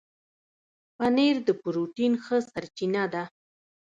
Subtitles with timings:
[0.97, 3.23] پنېر د پروټين ښه سرچینه ده.